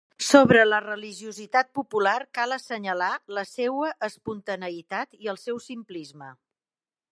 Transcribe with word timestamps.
Sobre 0.27 0.61
la 0.67 0.77
religiositat 0.85 1.69
popular 1.79 2.13
cal 2.37 2.55
assenyalar 2.57 3.11
la 3.39 3.45
seua 3.51 3.93
espontaneïtat 4.09 5.15
i 5.27 5.33
el 5.35 5.41
seu 5.47 5.63
simplisme. 5.71 6.35